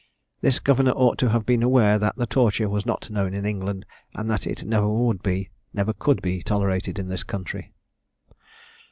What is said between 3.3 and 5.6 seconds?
in England; and that it never would be,